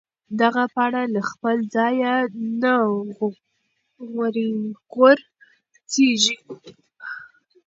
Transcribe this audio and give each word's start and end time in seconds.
دغه 0.41 0.63
پاڼه 0.75 1.03
له 1.15 1.21
خپل 1.31 1.57
ځایه 1.75 2.13
نه 2.61 2.73
غورځېږي. 4.91 6.37